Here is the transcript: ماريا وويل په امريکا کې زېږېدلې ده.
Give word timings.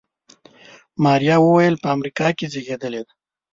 ماريا 1.03 1.35
وويل 1.41 1.75
په 1.83 1.87
امريکا 1.95 2.27
کې 2.37 2.45
زېږېدلې 2.53 3.01
ده. 3.07 3.13